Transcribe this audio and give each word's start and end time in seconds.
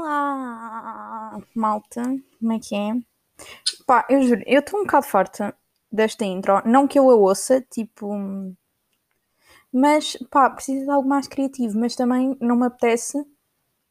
Olá, 0.00 1.38
malta, 1.54 2.02
como 2.38 2.52
é 2.54 2.58
que 2.58 2.74
é? 2.74 2.94
Pá, 3.86 4.06
eu 4.08 4.22
juro, 4.22 4.42
eu 4.46 4.60
estou 4.60 4.80
um 4.80 4.84
bocado 4.84 5.04
farta 5.04 5.54
desta 5.92 6.24
intro. 6.24 6.62
Não 6.64 6.88
que 6.88 6.98
eu 6.98 7.10
a 7.10 7.14
ouça, 7.14 7.60
tipo. 7.70 8.10
Mas, 9.70 10.16
pá, 10.30 10.48
preciso 10.48 10.86
de 10.86 10.90
algo 10.90 11.06
mais 11.06 11.28
criativo. 11.28 11.78
Mas 11.78 11.94
também 11.94 12.34
não 12.40 12.56
me 12.56 12.64
apetece 12.66 13.22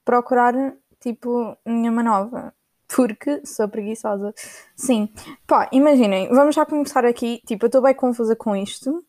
procurar, 0.03 0.55
tipo, 0.99 1.55
nenhuma 1.63 2.01
nova. 2.01 2.55
Porque 2.87 3.45
sou 3.45 3.69
preguiçosa. 3.69 4.33
Sim. 4.75 5.13
Pá, 5.45 5.69
imaginem, 5.71 6.27
vamos 6.29 6.55
já 6.55 6.65
começar 6.65 7.05
aqui. 7.05 7.39
Tipo, 7.45 7.65
eu 7.65 7.67
estou 7.67 7.83
bem 7.83 7.93
confusa 7.93 8.35
com 8.35 8.55
isto. 8.55 9.05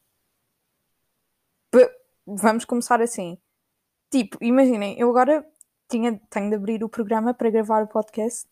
P 1.70 1.90
vamos 2.26 2.66
começar 2.66 3.00
assim. 3.00 3.38
Tipo, 4.10 4.36
imaginem, 4.42 4.98
eu 5.00 5.08
agora 5.08 5.46
tinha, 5.90 6.20
tenho 6.30 6.50
de 6.50 6.56
abrir 6.56 6.84
o 6.84 6.88
programa 6.88 7.34
para 7.34 7.50
gravar 7.50 7.82
o 7.82 7.88
podcast 7.88 8.48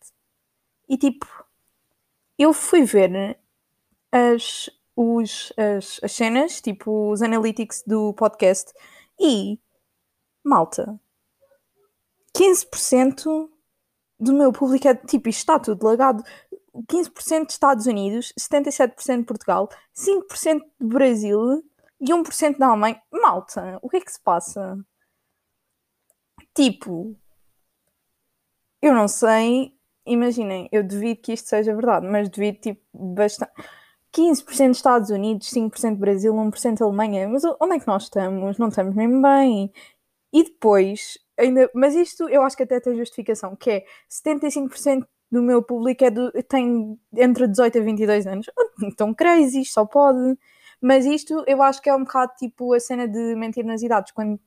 e 0.87 0.97
tipo, 0.97 1.27
eu 2.37 2.53
fui 2.53 2.83
ver 2.83 3.39
as, 4.11 4.69
os, 4.95 5.53
as, 5.57 5.99
as 6.03 6.11
cenas, 6.11 6.61
tipo 6.61 7.11
os 7.11 7.21
analytics 7.21 7.83
do 7.85 8.13
podcast 8.13 8.73
e 9.19 9.59
malta, 10.43 10.99
15% 12.35 13.49
do 14.19 14.33
meu 14.33 14.51
público 14.51 14.87
é 14.87 14.95
tipo, 14.95 15.29
isto 15.29 15.39
está 15.39 15.59
tudo 15.59 15.85
lagado. 15.85 16.23
15% 16.87 17.47
de 17.47 17.51
Estados 17.51 17.85
Unidos, 17.87 18.33
77% 18.39 19.19
de 19.19 19.25
Portugal, 19.25 19.69
5% 19.95 20.61
de 20.79 20.87
Brasil 20.87 21.63
e 21.99 22.05
1% 22.05 22.57
da 22.57 22.67
Alemanha. 22.67 23.01
Malta, 23.11 23.79
o 23.81 23.89
que 23.89 23.97
é 23.97 24.01
que 24.01 24.11
se 24.11 24.21
passa? 24.21 24.77
Tipo, 26.55 27.15
eu 28.81 28.93
não 28.93 29.07
sei, 29.07 29.73
imaginem, 30.05 30.69
eu 30.71 30.83
duvido 30.83 31.21
que 31.21 31.33
isto 31.33 31.49
seja 31.49 31.75
verdade, 31.75 32.07
mas 32.07 32.29
duvido 32.29 32.59
tipo 32.59 32.81
bastante. 32.93 33.51
15% 34.11 34.71
Estados 34.71 35.09
Unidos, 35.11 35.51
5% 35.51 35.97
Brasil, 35.97 36.33
1% 36.33 36.81
Alemanha, 36.81 37.27
mas 37.29 37.43
onde 37.59 37.75
é 37.75 37.79
que 37.79 37.87
nós 37.87 38.03
estamos? 38.03 38.57
Não 38.57 38.69
estamos 38.69 38.95
mesmo 38.95 39.21
bem. 39.21 39.71
E 40.33 40.43
depois, 40.43 41.17
ainda, 41.37 41.69
mas 41.75 41.95
isto 41.95 42.27
eu 42.29 42.41
acho 42.43 42.57
que 42.57 42.63
até 42.63 42.79
tem 42.79 42.95
justificação, 42.95 43.55
que 43.55 43.69
é 43.71 43.85
75% 44.09 45.05
do 45.31 45.41
meu 45.43 45.61
público 45.63 46.03
é 46.03 46.09
do, 46.11 46.31
tem 46.43 46.99
entre 47.15 47.47
18 47.47 47.79
a 47.79 47.81
22 47.81 48.27
anos. 48.27 48.47
Então 48.81 49.13
crazy, 49.13 49.65
só 49.65 49.85
pode. 49.85 50.37
Mas 50.81 51.05
isto 51.05 51.43
eu 51.47 51.61
acho 51.61 51.81
que 51.81 51.89
é 51.89 51.95
um 51.95 52.03
bocado 52.03 52.33
tipo 52.37 52.73
a 52.73 52.79
cena 52.79 53.07
de 53.07 53.35
mentir 53.35 53.65
nas 53.65 53.81
idades, 53.81 54.11
quando 54.13 54.39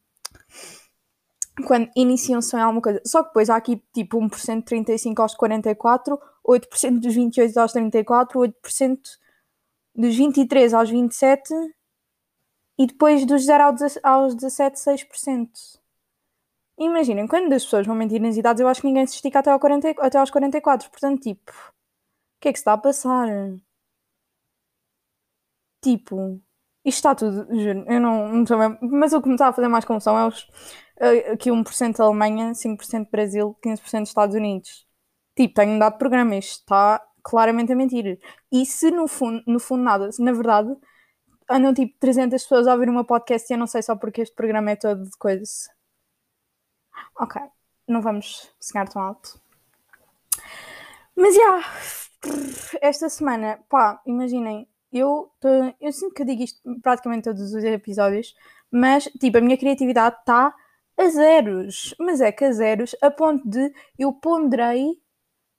quando 1.66 1.90
iniciam-se 1.96 2.56
em 2.56 2.60
alguma 2.60 2.80
coisa. 2.80 3.00
Só 3.04 3.22
que 3.22 3.28
depois 3.28 3.50
há 3.50 3.56
aqui 3.56 3.82
tipo 3.92 4.18
1% 4.18 4.58
de 4.58 4.64
35 4.64 5.22
aos 5.22 5.34
44, 5.34 6.18
8% 6.46 7.00
dos 7.00 7.14
28 7.14 7.58
aos 7.58 7.72
34, 7.72 8.40
8% 8.40 8.98
dos 9.94 10.16
23 10.16 10.74
aos 10.74 10.90
27 10.90 11.52
e 12.78 12.86
depois 12.86 13.24
dos 13.26 13.44
0 13.44 13.76
aos 14.02 14.34
17, 14.34 14.76
6%. 14.78 15.48
Imaginem, 16.78 17.26
quando 17.28 17.52
as 17.52 17.64
pessoas 17.64 17.86
vão 17.86 17.94
mentir 17.94 18.20
nas 18.20 18.36
idades, 18.36 18.60
eu 18.60 18.68
acho 18.68 18.80
que 18.80 18.86
ninguém 18.86 19.06
se 19.06 19.14
estica 19.14 19.38
até, 19.38 19.50
ao 19.50 19.60
40, 19.60 19.90
até 19.98 20.18
aos 20.18 20.30
44. 20.30 20.90
Portanto, 20.90 21.20
tipo, 21.20 21.52
o 21.52 22.40
que 22.40 22.48
é 22.48 22.52
que 22.52 22.58
se 22.58 22.62
está 22.62 22.72
a 22.72 22.78
passar? 22.78 23.28
Tipo, 25.80 26.40
isto 26.84 26.98
está 26.98 27.14
tudo, 27.14 27.46
juro, 27.56 27.84
eu 27.88 28.00
não, 28.00 28.28
não 28.28 28.58
mesmo, 28.58 28.78
mas 28.82 29.12
o 29.12 29.20
que 29.20 29.28
me 29.28 29.34
está 29.34 29.48
a 29.48 29.52
fazer 29.52 29.68
mais 29.68 29.84
confusão 29.84 30.18
é 30.18 30.26
os, 30.26 30.48
aqui 31.32 31.50
1% 31.50 32.00
Alemanha, 32.00 32.52
5% 32.54 33.10
Brasil, 33.10 33.56
15% 33.64 34.06
Estados 34.06 34.36
Unidos. 34.36 34.86
Tipo, 35.34 35.54
tenho 35.54 35.78
dado 35.78 35.98
programa, 35.98 36.36
isto 36.36 36.60
está 36.60 37.02
claramente 37.22 37.72
a 37.72 37.76
mentir. 37.76 38.20
E 38.50 38.66
se 38.66 38.90
no 38.90 39.08
fundo, 39.08 39.42
no 39.46 39.58
fundo 39.58 39.82
nada, 39.82 40.12
se 40.12 40.22
na 40.22 40.32
verdade 40.32 40.74
andam 41.48 41.74
tipo 41.74 41.98
300 41.98 42.42
pessoas 42.42 42.66
a 42.66 42.74
ouvir 42.74 42.88
uma 42.88 43.04
podcast 43.04 43.50
e 43.50 43.54
eu 43.54 43.58
não 43.58 43.66
sei 43.66 43.82
só 43.82 43.96
porque 43.96 44.22
este 44.22 44.34
programa 44.34 44.70
é 44.70 44.76
todo 44.76 45.04
de 45.04 45.16
coisas. 45.18 45.68
Ok, 47.18 47.40
não 47.88 48.00
vamos 48.00 48.50
sonhar 48.60 48.88
tão 48.88 49.02
alto. 49.02 49.40
Mas 51.16 51.34
já, 51.34 51.40
yeah, 51.40 51.68
esta 52.80 53.08
semana, 53.08 53.58
pá, 53.68 54.00
imaginem, 54.06 54.68
eu, 54.92 55.30
tô, 55.40 55.48
eu 55.80 55.92
sinto 55.92 56.14
que 56.14 56.22
eu 56.22 56.26
digo 56.26 56.42
isto 56.42 56.60
praticamente 56.80 57.24
todos 57.24 57.52
os 57.52 57.64
episódios, 57.64 58.34
mas 58.70 59.04
tipo, 59.20 59.38
a 59.38 59.40
minha 59.40 59.58
criatividade 59.58 60.16
está 60.20 60.54
a 60.98 61.08
zeros. 61.08 61.94
Mas 61.98 62.20
é 62.20 62.32
que 62.32 62.44
a 62.44 62.52
zeros 62.52 62.94
a 63.02 63.10
ponto 63.10 63.48
de 63.48 63.72
eu 63.98 64.12
ponderei 64.12 65.00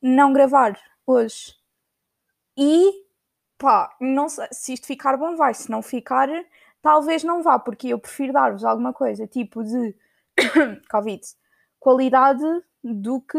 não 0.01 0.33
gravar 0.33 0.79
hoje. 1.05 1.55
E 2.57 3.05
pá, 3.57 3.95
não 3.99 4.29
sei 4.29 4.47
se 4.51 4.73
isto 4.73 4.87
ficar 4.87 5.17
bom, 5.17 5.35
vai. 5.35 5.53
Se 5.53 5.69
não 5.69 5.81
ficar, 5.81 6.29
talvez 6.81 7.23
não 7.23 7.41
vá, 7.43 7.59
porque 7.59 7.87
eu 7.89 7.99
prefiro 7.99 8.33
dar-vos 8.33 8.63
alguma 8.65 8.93
coisa 8.93 9.27
tipo 9.27 9.63
de 9.63 9.95
Covid 10.91 11.21
qualidade 11.83 12.43
do 12.81 13.21
que. 13.21 13.37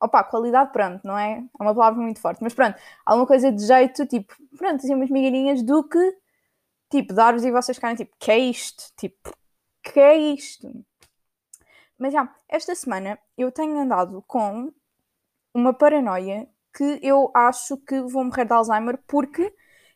Opa, 0.00 0.24
qualidade, 0.24 0.72
pronto, 0.72 1.00
não 1.06 1.16
é? 1.16 1.38
É 1.38 1.62
uma 1.62 1.72
palavra 1.72 2.02
muito 2.02 2.20
forte, 2.20 2.42
mas 2.42 2.52
pronto, 2.52 2.76
alguma 3.06 3.26
coisa 3.26 3.52
de 3.52 3.64
jeito, 3.64 4.04
tipo, 4.04 4.34
pronto, 4.58 4.76
assim, 4.84 4.94
umas 4.96 5.08
migalhinhas 5.08 5.62
do 5.62 5.84
que, 5.88 6.18
tipo, 6.90 7.14
dar-vos 7.14 7.44
e 7.44 7.52
vocês 7.52 7.76
ficarem 7.76 7.96
tipo, 7.96 8.12
que 8.18 8.32
é 8.32 8.38
isto? 8.38 8.92
Tipo, 8.96 9.32
que 9.84 10.00
é 10.00 10.16
isto? 10.16 10.68
Mas 12.02 12.12
já, 12.12 12.28
esta 12.48 12.74
semana 12.74 13.16
eu 13.38 13.52
tenho 13.52 13.78
andado 13.78 14.24
com 14.26 14.72
uma 15.54 15.72
paranoia 15.72 16.48
que 16.76 16.98
eu 17.00 17.30
acho 17.32 17.76
que 17.76 18.00
vou 18.00 18.24
morrer 18.24 18.44
de 18.44 18.52
Alzheimer 18.52 18.98
porque, 19.06 19.54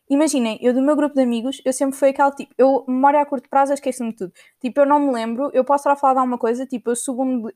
imaginem, 0.08 0.56
eu 0.62 0.72
do 0.72 0.80
meu 0.80 0.94
grupo 0.94 1.16
de 1.16 1.22
amigos, 1.22 1.60
eu 1.64 1.72
sempre 1.72 1.98
fui 1.98 2.10
aquele 2.10 2.30
tipo, 2.30 2.54
eu, 2.56 2.84
memória 2.86 3.20
a 3.20 3.26
curto 3.26 3.48
prazo, 3.50 3.72
esqueço-me 3.72 4.10
de 4.12 4.18
tudo. 4.18 4.32
Tipo, 4.60 4.82
eu 4.82 4.86
não 4.86 5.00
me 5.00 5.12
lembro, 5.12 5.50
eu 5.52 5.64
posso 5.64 5.80
estar 5.80 5.94
a 5.94 5.96
falar 5.96 6.12
de 6.12 6.20
alguma 6.20 6.38
coisa, 6.38 6.64
tipo, 6.64 6.90
eu 6.90 6.94
subo 6.94 7.24
um. 7.24 7.50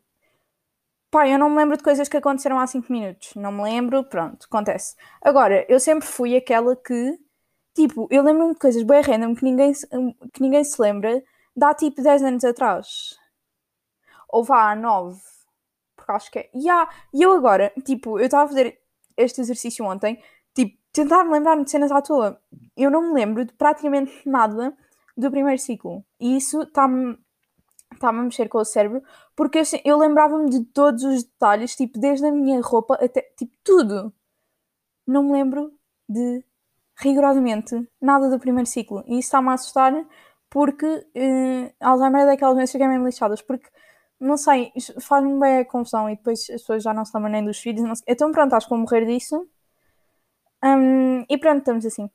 Pá, 1.12 1.28
eu 1.28 1.38
não 1.38 1.48
me 1.48 1.56
lembro 1.56 1.76
de 1.76 1.84
coisas 1.84 2.08
que 2.08 2.16
aconteceram 2.16 2.58
há 2.58 2.66
5 2.66 2.92
minutos. 2.92 3.34
Não 3.36 3.52
me 3.52 3.62
lembro, 3.62 4.02
pronto, 4.02 4.46
acontece. 4.46 4.96
Agora, 5.22 5.64
eu 5.68 5.78
sempre 5.78 6.06
fui 6.08 6.36
aquela 6.36 6.74
que, 6.74 7.18
tipo, 7.74 8.08
eu 8.10 8.22
lembro-me 8.24 8.54
de 8.54 8.58
coisas 8.58 8.82
bem 8.82 9.00
random 9.00 9.34
que 9.36 9.44
ninguém, 9.44 9.72
que 10.32 10.42
ninguém 10.42 10.64
se 10.64 10.80
lembra, 10.82 11.22
dá 11.56 11.72
tipo 11.72 12.02
10 12.02 12.22
anos 12.24 12.44
atrás 12.44 13.19
ou 14.32 14.44
vá 14.44 14.70
a 14.70 14.76
9, 14.76 15.20
porque 15.96 16.12
acho 16.12 16.30
que 16.30 16.38
é. 16.38 16.50
E 16.54 16.64
yeah, 16.64 16.90
eu 17.12 17.32
agora, 17.32 17.72
tipo, 17.84 18.18
eu 18.18 18.26
estava 18.26 18.44
a 18.44 18.48
fazer 18.48 18.78
este 19.16 19.40
exercício 19.40 19.84
ontem, 19.84 20.22
tipo, 20.54 20.78
tentar 20.92 21.24
me 21.24 21.32
lembrar 21.32 21.62
de 21.62 21.70
cenas 21.70 21.92
à 21.92 22.00
toa. 22.00 22.40
Eu 22.76 22.90
não 22.90 23.02
me 23.02 23.14
lembro 23.14 23.44
de 23.44 23.52
praticamente 23.52 24.12
nada 24.26 24.76
do 25.16 25.30
primeiro 25.30 25.60
ciclo. 25.60 26.04
E 26.18 26.36
isso 26.36 26.62
está-me 26.62 27.18
estava 27.92 28.18
a 28.18 28.22
mexer 28.22 28.48
com 28.48 28.58
o 28.58 28.64
cérebro, 28.64 29.02
porque 29.36 29.58
eu, 29.58 29.64
eu 29.84 29.98
lembrava-me 29.98 30.48
de 30.48 30.64
todos 30.66 31.02
os 31.04 31.24
detalhes, 31.24 31.76
tipo, 31.76 31.98
desde 31.98 32.26
a 32.26 32.32
minha 32.32 32.60
roupa 32.62 32.94
até, 32.94 33.22
tipo, 33.36 33.52
tudo. 33.64 34.12
Não 35.06 35.24
me 35.24 35.32
lembro 35.32 35.72
de, 36.08 36.44
rigorosamente, 36.96 37.88
nada 38.00 38.30
do 38.30 38.38
primeiro 38.38 38.68
ciclo. 38.68 39.02
E 39.06 39.18
isso 39.18 39.28
está-me 39.28 39.48
a 39.50 39.54
assustar, 39.54 39.92
porque 40.48 40.86
uh, 40.86 41.74
Alzheimer 41.80 42.22
é 42.22 42.26
daquelas 42.26 42.54
doenças 42.56 42.76
que 42.76 42.82
é 42.82 42.88
mesmo 42.88 43.06
lixadas, 43.06 43.42
porque 43.42 43.68
não 44.20 44.36
sei, 44.36 44.72
faz-me 45.00 45.38
bem 45.40 45.58
a 45.60 45.64
confusão 45.64 46.08
e 46.10 46.16
depois 46.16 46.40
as 46.50 46.60
pessoas 46.60 46.82
já 46.82 46.92
não 46.94 47.04
se 47.04 47.12
lembram 47.14 47.32
nem 47.32 47.44
dos 47.44 47.58
filhos. 47.58 47.82
Não 47.82 47.94
sei. 47.94 48.04
Então 48.08 48.30
pronto, 48.32 48.54
acho 48.54 48.66
que 48.66 48.70
vou 48.70 48.78
morrer 48.78 49.06
disso. 49.06 49.48
Um, 50.62 51.24
e 51.28 51.38
pronto, 51.38 51.60
estamos 51.60 51.86
assim. 51.86 52.10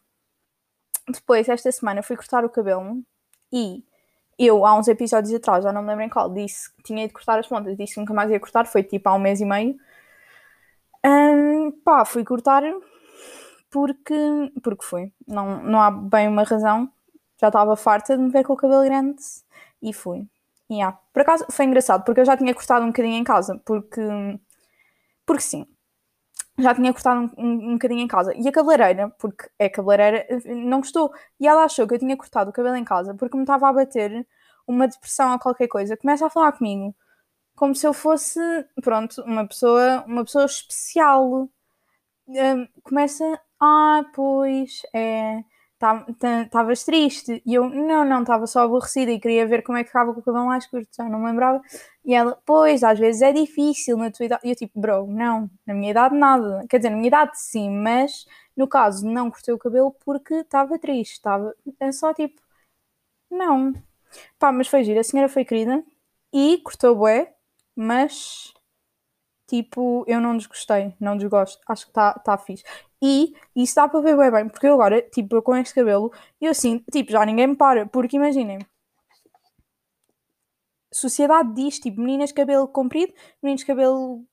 Depois, 1.07 1.47
esta 1.49 1.71
semana, 1.71 2.03
fui 2.03 2.15
cortar 2.15 2.45
o 2.45 2.49
cabelo 2.49 3.03
e 3.51 3.83
eu, 4.37 4.65
há 4.65 4.77
uns 4.77 4.87
episódios 4.87 5.33
atrás, 5.33 5.63
já 5.63 5.71
não 5.71 5.81
me 5.81 5.89
lembro 5.89 6.03
em 6.05 6.09
qual, 6.09 6.31
disse 6.33 6.73
que 6.75 6.83
tinha 6.83 7.07
de 7.07 7.13
cortar 7.13 7.39
as 7.39 7.47
pontas, 7.47 7.77
disse 7.77 7.95
que 7.95 7.99
nunca 7.99 8.13
mais 8.13 8.29
ia 8.29 8.39
cortar, 8.39 8.65
foi 8.67 8.83
tipo 8.83 9.07
há 9.09 9.13
um 9.15 9.19
mês 9.19 9.39
e 9.41 9.45
meio. 9.45 9.75
Um, 11.05 11.71
pá, 11.83 12.03
fui 12.05 12.23
cortar 12.23 12.63
porque, 13.69 14.15
porque 14.63 14.85
fui. 14.85 15.11
Não, 15.27 15.63
não 15.63 15.81
há 15.81 15.91
bem 15.91 16.27
uma 16.27 16.43
razão. 16.43 16.89
Já 17.39 17.47
estava 17.47 17.75
farta 17.75 18.17
de 18.17 18.23
me 18.23 18.29
ver 18.31 18.43
com 18.43 18.53
o 18.53 18.57
cabelo 18.57 18.83
grande 18.83 19.21
e 19.81 19.93
fui. 19.93 20.27
Yeah. 20.71 20.97
Por 21.13 21.21
acaso 21.21 21.45
foi 21.51 21.65
engraçado, 21.65 22.03
porque 22.03 22.21
eu 22.21 22.25
já 22.25 22.35
tinha 22.37 22.53
cortado 22.53 22.83
um 22.85 22.89
bocadinho 22.89 23.15
em 23.17 23.23
casa, 23.23 23.61
porque, 23.65 24.01
porque 25.25 25.41
sim, 25.41 25.65
já 26.59 26.73
tinha 26.75 26.93
cortado 26.93 27.21
um, 27.37 27.45
um, 27.45 27.69
um 27.71 27.73
bocadinho 27.73 28.01
em 28.01 28.07
casa. 28.07 28.33
E 28.35 28.47
a 28.47 28.51
cabeleireira, 28.51 29.09
porque 29.19 29.49
é 29.59 29.69
cabeleireira, 29.69 30.27
não 30.47 30.79
gostou. 30.79 31.13
E 31.39 31.47
ela 31.47 31.65
achou 31.65 31.87
que 31.87 31.95
eu 31.95 31.99
tinha 31.99 32.17
cortado 32.17 32.49
o 32.49 32.53
cabelo 32.53 32.75
em 32.77 32.83
casa 32.85 33.13
porque 33.15 33.37
me 33.37 33.43
estava 33.43 33.69
a 33.69 33.73
bater 33.73 34.27
uma 34.67 34.87
depressão 34.87 35.33
ou 35.33 35.39
qualquer 35.39 35.67
coisa. 35.67 35.97
Começa 35.97 36.25
a 36.27 36.29
falar 36.29 36.53
comigo 36.53 36.95
como 37.55 37.75
se 37.75 37.87
eu 37.87 37.93
fosse, 37.93 38.39
pronto, 38.83 39.21
uma 39.23 39.47
pessoa, 39.47 40.03
uma 40.07 40.25
pessoa 40.25 40.45
especial. 40.45 41.49
Um, 42.27 42.67
começa, 42.83 43.39
ah, 43.61 44.03
pois, 44.15 44.81
é, 44.93 45.43
estavas 46.45 46.83
triste. 46.83 47.41
E 47.45 47.53
eu, 47.53 47.69
não, 47.69 48.05
não, 48.05 48.21
estava 48.21 48.47
só 48.47 48.61
aborrecida 48.61 49.11
e 49.11 49.19
queria 49.19 49.47
ver 49.47 49.63
como 49.63 49.77
é 49.77 49.83
que 49.83 49.89
ficava 49.89 50.13
com 50.13 50.19
o 50.19 50.23
cabelo 50.23 50.45
mais 50.45 50.65
curto, 50.67 50.89
já 50.95 51.03
não 51.09 51.19
me 51.19 51.27
lembrava. 51.27 51.61
E 52.03 52.13
ela, 52.13 52.37
pois, 52.45 52.83
às 52.83 52.99
vezes 52.99 53.21
é 53.21 53.31
difícil 53.33 53.97
na 53.97 54.11
tua 54.11 54.25
idade. 54.25 54.41
E 54.45 54.49
eu, 54.51 54.55
tipo, 54.55 54.79
bro, 54.79 55.07
não, 55.07 55.49
na 55.65 55.73
minha 55.73 55.91
idade 55.91 56.15
nada. 56.15 56.65
Quer 56.69 56.77
dizer, 56.77 56.89
na 56.89 56.97
minha 56.97 57.07
idade 57.07 57.31
sim, 57.39 57.69
mas 57.69 58.25
no 58.55 58.67
caso 58.67 59.07
não 59.07 59.29
cortei 59.31 59.53
o 59.53 59.57
cabelo 59.59 59.91
porque 60.05 60.35
estava 60.35 60.79
triste, 60.79 61.13
estava. 61.13 61.53
É 61.79 61.91
só 61.91 62.13
tipo, 62.13 62.41
não. 63.29 63.73
Pá, 64.39 64.51
mas 64.51 64.67
foi 64.67 64.83
giro, 64.83 64.99
a 64.99 65.03
senhora 65.03 65.29
foi 65.29 65.45
querida 65.45 65.83
e 66.33 66.59
cortou 66.59 66.95
bué, 66.95 67.35
mas 67.75 68.53
tipo, 69.47 70.03
eu 70.07 70.19
não 70.21 70.37
desgostei, 70.37 70.93
não 70.99 71.17
desgosto, 71.17 71.61
acho 71.67 71.85
que 71.85 71.91
está 71.91 72.13
tá 72.13 72.37
fixe. 72.37 72.63
E 73.05 73.35
isso 73.55 73.75
dá 73.75 73.87
para 73.87 74.01
ver 74.01 74.17
bem, 74.17 74.31
bem, 74.31 74.49
porque 74.49 74.65
eu 74.65 74.73
agora, 74.73 74.99
tipo, 74.99 75.39
com 75.43 75.55
este 75.55 75.75
cabelo, 75.75 76.11
eu 76.41 76.49
assim, 76.49 76.83
tipo, 76.91 77.11
já 77.11 77.23
ninguém 77.23 77.45
me 77.45 77.55
para, 77.55 77.85
porque 77.85 78.15
imaginem, 78.17 78.57
sociedade 80.91 81.53
diz, 81.53 81.77
tipo, 81.79 82.01
meninas 82.01 82.31
cabelo 82.31 82.67
comprido, 82.67 83.13
meninos 83.43 83.63
cabelo 83.63 84.25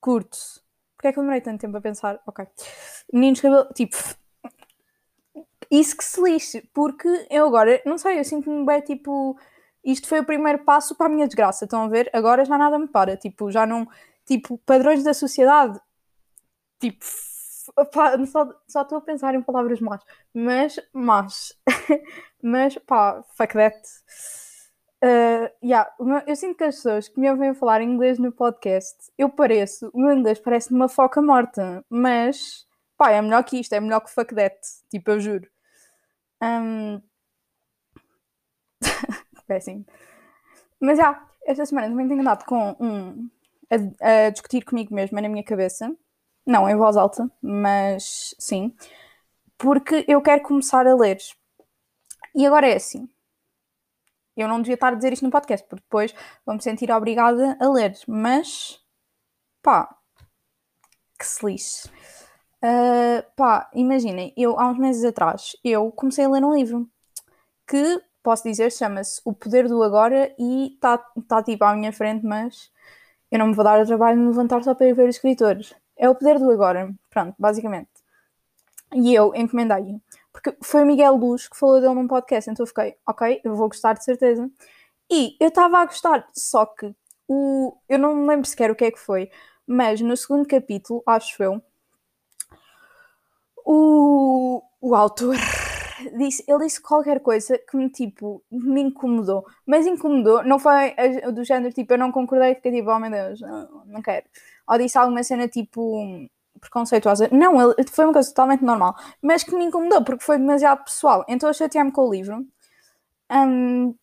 curto. 0.00 0.36
Porquê 0.96 1.08
é 1.08 1.12
que 1.12 1.18
eu 1.18 1.22
demorei 1.22 1.40
tanto 1.40 1.62
tempo 1.62 1.78
a 1.78 1.80
pensar? 1.80 2.20
Ok. 2.26 2.46
Meninos 3.10 3.40
cabelo, 3.40 3.72
tipo, 3.74 3.96
isso 5.70 5.96
que 5.96 6.04
se 6.04 6.20
lixe, 6.20 6.60
porque 6.74 7.08
eu 7.30 7.46
agora, 7.46 7.80
não 7.86 7.96
sei, 7.96 8.18
eu 8.18 8.24
sinto-me 8.24 8.66
bem, 8.66 8.82
tipo, 8.82 9.38
isto 9.82 10.06
foi 10.06 10.20
o 10.20 10.26
primeiro 10.26 10.62
passo 10.64 10.94
para 10.94 11.06
a 11.06 11.08
minha 11.08 11.26
desgraça, 11.26 11.64
estão 11.64 11.84
a 11.84 11.88
ver? 11.88 12.10
Agora 12.12 12.44
já 12.44 12.58
nada 12.58 12.78
me 12.78 12.86
para, 12.86 13.16
tipo, 13.16 13.50
já 13.50 13.64
não 13.66 13.88
tipo, 14.26 14.58
padrões 14.58 15.02
da 15.02 15.14
sociedade, 15.14 15.80
tipo, 16.78 17.04
só, 18.26 18.82
estou 18.82 18.98
a 18.98 19.00
pensar 19.00 19.34
em 19.34 19.42
palavras 19.42 19.80
más, 19.80 20.02
mas, 20.32 20.80
mas, 20.92 21.52
mas, 22.42 22.78
pá, 22.78 23.22
fuck 23.36 23.54
that. 23.54 23.76
Uh, 25.02 25.50
yeah, 25.62 25.90
eu 26.26 26.34
sinto 26.34 26.56
que 26.56 26.64
as 26.64 26.76
pessoas 26.76 27.08
que 27.08 27.20
me 27.20 27.30
ouvem 27.30 27.54
falar 27.54 27.82
inglês 27.82 28.18
no 28.18 28.32
podcast, 28.32 29.12
eu 29.18 29.28
pareço, 29.28 29.90
o 29.92 30.00
meu 30.00 30.16
inglês 30.16 30.38
parece 30.38 30.72
uma 30.72 30.88
foca 30.88 31.20
morta, 31.20 31.84
mas, 31.90 32.66
pá, 32.96 33.10
é 33.10 33.20
melhor 33.20 33.44
que 33.44 33.60
isto, 33.60 33.74
é 33.74 33.80
melhor 33.80 34.00
que 34.00 34.10
fuck 34.10 34.34
that, 34.34 34.56
tipo, 34.90 35.10
eu 35.10 35.20
juro. 35.20 35.48
Um... 36.42 37.02
Péssimo. 39.46 39.84
Mas 40.80 40.98
já, 40.98 41.04
yeah, 41.04 41.28
esta 41.46 41.66
semana 41.66 41.88
também 41.88 42.08
tenho 42.08 42.20
andado 42.20 42.44
com 42.44 42.76
um, 42.80 43.28
a, 43.70 44.26
a 44.26 44.30
discutir 44.30 44.62
comigo 44.62 44.94
mesma 44.94 45.20
na 45.20 45.28
minha 45.28 45.44
cabeça. 45.44 45.94
Não 46.46 46.68
em 46.68 46.76
voz 46.76 46.96
alta, 46.96 47.30
mas 47.40 48.34
sim. 48.38 48.74
Porque 49.58 50.04
eu 50.08 50.20
quero 50.22 50.42
começar 50.42 50.86
a 50.86 50.94
ler. 50.94 51.18
E 52.34 52.46
agora 52.46 52.68
é 52.68 52.76
assim. 52.76 53.08
Eu 54.36 54.48
não 54.48 54.60
devia 54.60 54.74
estar 54.74 54.92
a 54.92 54.96
dizer 54.96 55.12
isto 55.12 55.24
no 55.24 55.30
podcast, 55.30 55.66
porque 55.68 55.84
depois 55.84 56.14
vou 56.44 56.54
me 56.56 56.62
sentir 56.62 56.90
obrigada 56.90 57.56
a 57.60 57.68
ler. 57.68 57.96
Mas, 58.08 58.80
pá, 59.62 59.96
que 61.18 61.26
se 61.26 61.46
lixe. 61.46 61.88
Uh, 62.62 63.22
pá, 63.36 63.70
imaginem, 63.74 64.32
eu 64.36 64.58
há 64.58 64.70
uns 64.70 64.78
meses 64.78 65.04
atrás, 65.04 65.54
eu 65.62 65.92
comecei 65.92 66.24
a 66.24 66.28
ler 66.30 66.42
um 66.42 66.54
livro 66.54 66.88
que, 67.66 68.00
posso 68.22 68.44
dizer, 68.44 68.72
chama-se 68.72 69.20
O 69.24 69.34
Poder 69.34 69.68
do 69.68 69.82
Agora 69.82 70.34
e 70.38 70.74
está 70.74 70.98
tá, 71.28 71.42
tipo 71.42 71.64
à 71.64 71.74
minha 71.74 71.92
frente, 71.92 72.24
mas 72.24 72.70
eu 73.30 73.38
não 73.38 73.48
me 73.48 73.54
vou 73.54 73.64
dar 73.64 73.80
o 73.80 73.86
trabalho 73.86 74.16
de 74.16 74.22
me 74.22 74.28
levantar 74.28 74.62
só 74.64 74.74
para 74.74 74.88
ir 74.88 74.94
ver 74.94 75.08
os 75.08 75.16
escritores. 75.16 75.74
É 75.96 76.08
o 76.08 76.14
poder 76.14 76.38
do 76.38 76.50
agora. 76.50 76.92
Pronto, 77.10 77.34
basicamente. 77.38 77.90
E 78.94 79.14
eu 79.14 79.34
encomendei-o. 79.34 80.00
Porque 80.32 80.56
foi 80.62 80.82
o 80.82 80.86
Miguel 80.86 81.14
Luz 81.16 81.48
que 81.48 81.56
falou 81.56 81.80
dele 81.80 81.94
num 81.94 82.08
podcast, 82.08 82.50
então 82.50 82.64
eu 82.64 82.66
fiquei, 82.66 82.96
ok, 83.06 83.40
eu 83.44 83.54
vou 83.54 83.68
gostar 83.68 83.92
de 83.92 84.04
certeza. 84.04 84.50
E 85.10 85.36
eu 85.38 85.48
estava 85.48 85.78
a 85.78 85.86
gostar, 85.86 86.28
só 86.32 86.66
que 86.66 86.94
o, 87.28 87.76
eu 87.88 87.98
não 87.98 88.14
me 88.16 88.26
lembro 88.26 88.48
sequer 88.48 88.70
o 88.70 88.74
que 88.74 88.84
é 88.84 88.90
que 88.90 88.98
foi, 88.98 89.30
mas 89.66 90.00
no 90.00 90.16
segundo 90.16 90.46
capítulo, 90.46 91.02
acho 91.06 91.42
eu, 91.42 91.62
o, 93.64 94.62
o 94.80 94.94
autor 94.94 95.36
disse, 96.18 96.44
ele 96.48 96.64
disse 96.64 96.80
qualquer 96.80 97.20
coisa 97.20 97.56
que 97.58 97.76
me, 97.76 97.88
tipo, 97.88 98.42
me 98.50 98.82
incomodou. 98.82 99.44
Mas 99.66 99.86
incomodou, 99.86 100.42
não 100.44 100.58
foi 100.58 100.94
do 101.32 101.44
género, 101.44 101.72
tipo, 101.72 101.92
eu 101.94 101.98
não 101.98 102.12
concordei, 102.12 102.54
fiquei 102.56 102.72
tipo, 102.72 102.90
oh 102.90 102.98
meu 102.98 103.10
Deus, 103.10 103.40
não, 103.40 103.84
não 103.86 104.02
quero. 104.02 104.26
Ou 104.68 104.78
disse 104.78 104.98
alguma 104.98 105.22
cena, 105.22 105.48
tipo, 105.48 106.28
preconceituosa. 106.60 107.28
Não, 107.32 107.60
ele, 107.60 107.88
foi 107.90 108.04
uma 108.04 108.12
coisa 108.14 108.28
totalmente 108.28 108.64
normal. 108.64 108.94
Mas 109.22 109.44
que 109.44 109.54
me 109.54 109.64
incomodou, 109.64 110.02
porque 110.04 110.24
foi 110.24 110.38
demasiado 110.38 110.84
pessoal. 110.84 111.24
Então 111.28 111.48
eu 111.48 111.54
chateei-me 111.54 111.92
com 111.92 112.08
o 112.08 112.12
livro. 112.12 112.46
Um, 113.30 113.94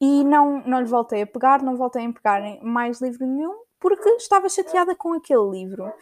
e 0.00 0.24
não, 0.24 0.62
não 0.66 0.80
lhe 0.80 0.86
voltei 0.86 1.22
a 1.22 1.26
pegar, 1.26 1.62
não 1.62 1.76
voltei 1.76 2.06
a 2.06 2.12
pegar 2.12 2.40
mais 2.62 3.00
livro 3.02 3.26
nenhum, 3.26 3.64
porque 3.78 4.08
estava 4.10 4.48
chateada 4.48 4.94
com 4.94 5.12
aquele 5.12 5.50
livro. 5.50 5.92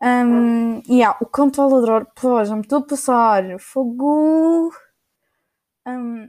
Um, 0.00 0.80
yeah, 0.88 1.16
o 1.20 1.26
controlador, 1.26 2.06
pô, 2.14 2.44
já 2.44 2.54
me 2.54 2.62
estou 2.62 2.78
a 2.78 2.86
passar. 2.86 3.58
Fogo. 3.58 4.70
Um, 5.86 6.28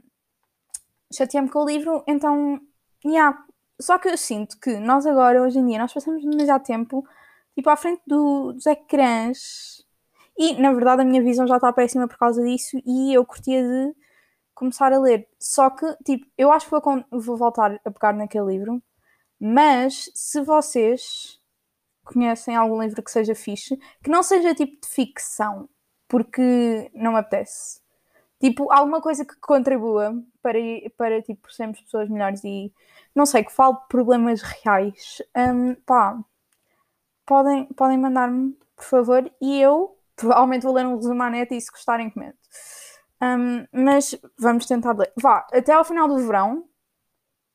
Chateei-me 1.12 1.48
com 1.48 1.64
o 1.64 1.66
livro, 1.66 2.04
então, 2.06 2.60
yeah. 3.04 3.36
Só 3.80 3.98
que 3.98 4.08
eu 4.08 4.16
sinto 4.16 4.58
que 4.60 4.78
nós 4.78 5.06
agora, 5.06 5.42
hoje 5.42 5.58
em 5.58 5.66
dia, 5.66 5.78
nós 5.78 5.92
passamos 5.92 6.22
demasiado 6.22 6.62
tempo, 6.64 7.04
tipo, 7.54 7.70
à 7.70 7.76
frente 7.76 8.02
do, 8.06 8.52
dos 8.52 8.66
ecrãs. 8.66 9.84
E, 10.38 10.54
na 10.60 10.72
verdade, 10.72 11.02
a 11.02 11.04
minha 11.04 11.22
visão 11.22 11.46
já 11.46 11.56
está 11.56 11.72
péssima 11.72 12.08
por 12.08 12.18
causa 12.18 12.42
disso 12.42 12.78
e 12.86 13.14
eu 13.14 13.24
curtia 13.24 13.62
de 13.62 13.94
começar 14.54 14.92
a 14.92 14.98
ler. 14.98 15.28
Só 15.38 15.70
que, 15.70 15.86
tipo, 16.04 16.26
eu 16.36 16.52
acho 16.52 16.66
que 16.66 16.70
vou, 16.70 17.04
vou 17.10 17.36
voltar 17.36 17.80
a 17.84 17.90
pegar 17.90 18.12
naquele 18.14 18.46
livro. 18.46 18.82
Mas, 19.40 20.10
se 20.14 20.42
vocês 20.42 21.40
conhecem 22.04 22.56
algum 22.56 22.82
livro 22.82 23.02
que 23.02 23.10
seja 23.10 23.34
fixe, 23.34 23.78
que 24.02 24.10
não 24.10 24.22
seja 24.22 24.54
tipo 24.54 24.80
de 24.80 24.88
ficção, 24.88 25.68
porque 26.08 26.90
não 26.94 27.12
me 27.12 27.18
apetece. 27.18 27.80
Tipo, 28.40 28.72
alguma 28.72 29.00
coisa 29.00 29.24
que 29.24 29.38
contribua 29.40 30.14
para, 30.42 30.58
para 30.96 31.22
tipo, 31.22 31.52
sermos 31.52 31.80
pessoas 31.80 32.08
melhores 32.08 32.42
e 32.44 32.72
não 33.14 33.26
sei, 33.26 33.44
que 33.44 33.52
fale 33.52 33.74
de 33.74 33.88
problemas 33.88 34.42
reais. 34.42 35.22
Um, 35.36 35.74
pá, 35.86 36.18
podem, 37.26 37.66
podem 37.74 37.98
mandar-me, 37.98 38.56
por 38.76 38.84
favor, 38.84 39.30
e 39.40 39.60
eu 39.60 39.96
provavelmente 40.16 40.62
vou 40.64 40.74
ler 40.74 40.86
um 40.86 40.96
resumo 40.96 41.22
à 41.22 41.30
net 41.30 41.54
e 41.54 41.60
se 41.60 41.70
gostarem, 41.70 42.10
comento. 42.10 42.38
Um, 43.22 43.66
mas 43.72 44.18
vamos 44.38 44.66
tentar 44.66 44.96
ler. 44.96 45.12
Vá, 45.20 45.46
até 45.52 45.72
ao 45.72 45.84
final 45.84 46.08
do 46.08 46.18
verão, 46.18 46.64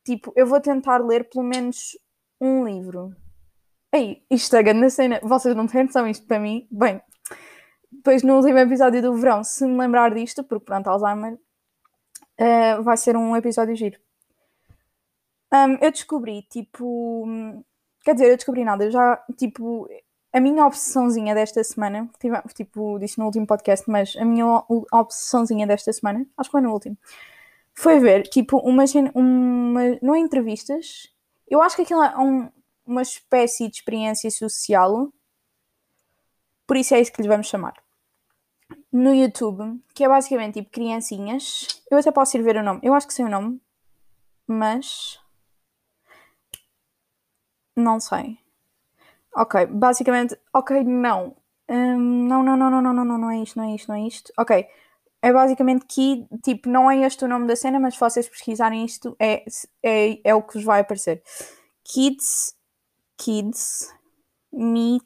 tipo, 0.03 0.31
eu 0.35 0.45
vou 0.45 0.61
tentar 0.61 0.97
ler 0.97 1.29
pelo 1.29 1.43
menos 1.43 1.97
um 2.39 2.63
livro. 2.63 3.15
Ei, 3.91 4.23
isto 4.29 4.55
é 4.55 4.63
grande 4.63 4.89
cena. 4.89 5.19
Vocês 5.23 5.55
não 5.55 5.67
têm 5.67 5.85
noção 5.85 6.07
isto 6.07 6.27
para 6.27 6.39
mim? 6.39 6.67
Bem, 6.69 7.01
depois 7.91 8.23
no 8.23 8.35
último 8.35 8.59
episódio 8.59 9.01
do 9.01 9.15
verão, 9.15 9.43
se 9.43 9.65
me 9.65 9.77
lembrar 9.77 10.13
disto, 10.13 10.43
porque 10.43 10.65
pronto, 10.65 10.87
Alzheimer, 10.87 11.39
uh, 12.39 12.83
vai 12.83 12.97
ser 12.97 13.15
um 13.15 13.35
episódio 13.35 13.75
giro. 13.75 13.99
Um, 15.53 15.77
eu 15.81 15.91
descobri, 15.91 16.43
tipo. 16.43 17.27
Quer 18.03 18.13
dizer, 18.13 18.29
eu 18.31 18.35
descobri 18.35 18.63
nada. 18.63 18.85
Eu 18.85 18.91
já, 18.91 19.23
tipo. 19.37 19.87
A 20.33 20.39
minha 20.41 20.65
obsessãozinha 20.65 21.33
desta 21.33 21.63
semana, 21.63 22.09
tipo, 22.53 22.99
disse 22.99 23.17
no 23.17 23.23
último 23.23 23.47
podcast, 23.47 23.89
mas 23.89 24.17
a 24.17 24.25
minha 24.25 24.45
obsessãozinha 24.91 25.65
desta 25.65 25.93
semana, 25.93 26.27
acho 26.37 26.49
que 26.49 26.51
foi 26.51 26.59
no 26.59 26.73
último, 26.73 26.97
foi 27.73 27.99
ver, 27.99 28.23
tipo, 28.23 28.57
uma, 28.57 28.83
uma 29.13 29.81
não 30.01 30.13
é 30.13 30.19
entrevistas, 30.19 31.09
eu 31.47 31.61
acho 31.61 31.77
que 31.77 31.83
aquilo 31.83 32.03
é 32.03 32.17
um, 32.17 32.51
uma 32.85 33.01
espécie 33.01 33.69
de 33.69 33.77
experiência 33.77 34.29
social, 34.29 35.09
por 36.67 36.75
isso 36.75 36.93
é 36.93 36.99
isso 36.99 37.13
que 37.13 37.21
lhe 37.21 37.29
vamos 37.29 37.47
chamar. 37.47 37.84
No 38.95 39.13
YouTube, 39.13 39.83
que 39.93 40.05
é 40.05 40.07
basicamente 40.07 40.53
tipo 40.53 40.71
criancinhas. 40.71 41.67
Eu 41.91 41.97
até 41.97 42.13
posso 42.13 42.37
ir 42.37 42.41
ver 42.41 42.55
o 42.55 42.63
nome. 42.63 42.79
Eu 42.81 42.93
acho 42.93 43.05
que 43.05 43.13
sei 43.13 43.25
o 43.25 43.29
nome, 43.29 43.59
mas 44.47 45.19
não 47.75 47.99
sei. 47.99 48.39
Ok, 49.35 49.65
basicamente, 49.65 50.39
ok, 50.53 50.81
não. 50.85 51.35
Um, 51.67 52.25
não, 52.25 52.41
não, 52.41 52.55
não, 52.55 52.71
não, 52.71 52.81
não, 52.81 52.93
não, 52.93 53.03
não, 53.03 53.17
não 53.17 53.31
é 53.31 53.39
isto, 53.39 53.57
não 53.57 53.65
é 53.65 53.75
isto, 53.75 53.89
não 53.89 53.95
é 53.95 54.07
isto. 54.07 54.31
Ok, 54.39 54.65
é 55.21 55.33
basicamente 55.33 55.85
que, 55.85 56.25
tipo, 56.41 56.69
não 56.69 56.89
é 56.89 57.05
este 57.05 57.25
o 57.25 57.27
nome 57.27 57.47
da 57.47 57.55
cena, 57.57 57.77
mas 57.81 57.95
se 57.95 57.99
vocês 57.99 58.29
pesquisarem 58.29 58.85
isto, 58.85 59.13
é, 59.19 59.43
é, 59.83 60.21
é 60.23 60.33
o 60.33 60.41
que 60.41 60.53
vos 60.53 60.63
vai 60.63 60.79
aparecer. 60.79 61.21
Kids 61.83 62.55
Kids 63.17 63.93
Meat 64.53 65.03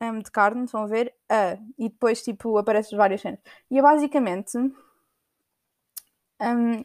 um, 0.00 0.18
de 0.18 0.30
carne, 0.30 0.64
estão 0.64 0.82
a 0.82 0.86
ver? 0.86 1.14
A. 1.28 1.58
E 1.78 1.88
depois, 1.88 2.22
tipo, 2.22 2.56
aparecem 2.58 2.96
várias 2.96 3.20
cenas. 3.20 3.40
E 3.70 3.78
é 3.78 3.82
basicamente. 3.82 4.56
Um, 6.40 6.84